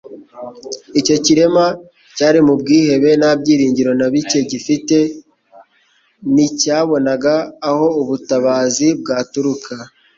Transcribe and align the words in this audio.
Icyo 0.99 1.15
kirema 1.25 1.65
cyari 2.15 2.39
mu 2.47 2.53
bwihebe 2.61 3.09
nta 3.19 3.31
byiringiro 3.39 3.91
na 3.99 4.07
bike 4.13 4.39
gifite, 4.51 4.97
nticyabonaga 6.33 7.35
aho 7.69 7.85
ubutabazi 8.01 8.87
bwaturuka. 9.01 9.73